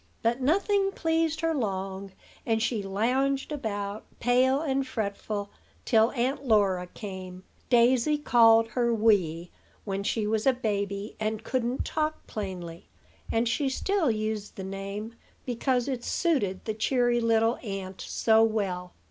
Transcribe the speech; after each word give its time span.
But 0.23 0.41
nothing 0.41 0.89
pleased 0.93 1.41
her 1.41 1.53
long; 1.53 2.13
and 2.43 2.59
she 2.59 2.81
lounged 2.81 3.51
about, 3.51 4.03
pale 4.19 4.59
and 4.59 4.87
fretful, 4.87 5.51
till 5.85 6.09
Aunt 6.13 6.43
Laura 6.43 6.87
came. 6.87 7.43
Daisy 7.69 8.17
called 8.17 8.69
her 8.69 8.91
"Wee" 8.91 9.51
when 9.85 10.01
she 10.01 10.25
was 10.25 10.47
a 10.47 10.53
baby, 10.53 11.15
and 11.19 11.43
couldn't 11.43 11.85
talk 11.85 12.25
plainly; 12.25 12.89
and 13.31 13.47
she 13.47 13.69
still 13.69 14.09
used 14.09 14.55
the 14.55 14.63
name 14.63 15.13
because 15.45 15.87
it 15.87 16.03
suited 16.03 16.65
the 16.65 16.73
cheery 16.73 17.19
little 17.21 17.57
aunt 17.61 18.01
so 18.01 18.43
well. 18.43 18.93